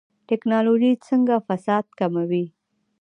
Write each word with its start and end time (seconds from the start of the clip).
ټکنالوژي 0.29 0.91
څنګه 1.07 1.35
فساد 1.47 1.85
کموي؟ 1.99 2.45